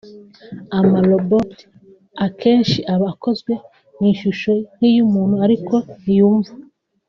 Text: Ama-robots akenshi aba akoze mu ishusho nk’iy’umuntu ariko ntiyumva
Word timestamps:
Ama-robots 0.77 1.59
akenshi 2.25 2.79
aba 2.93 3.07
akoze 3.13 3.53
mu 3.97 4.05
ishusho 4.13 4.51
nk’iy’umuntu 4.75 5.35
ariko 5.45 5.75
ntiyumva 6.01 6.53